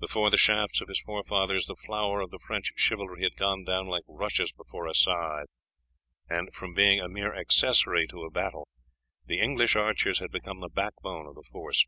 Before 0.00 0.28
the 0.28 0.36
shafts 0.36 0.82
of 0.82 0.88
his 0.88 1.00
forefathers 1.00 1.64
the 1.64 1.74
flower 1.76 2.20
of 2.20 2.28
the 2.30 2.38
French 2.38 2.72
chivalry 2.76 3.22
had 3.22 3.36
gone 3.38 3.64
down 3.64 3.86
like 3.88 4.04
rushes 4.06 4.52
before 4.52 4.86
a 4.86 4.92
scythe, 4.92 5.46
and 6.28 6.52
from 6.54 6.74
being 6.74 7.00
a 7.00 7.08
mere 7.08 7.34
accessory 7.34 8.06
to 8.08 8.24
a 8.24 8.30
battle 8.30 8.68
the 9.24 9.40
English 9.40 9.74
archers 9.74 10.18
had 10.18 10.30
become 10.30 10.60
the 10.60 10.68
backbone 10.68 11.26
of 11.26 11.36
the 11.36 11.48
force. 11.50 11.86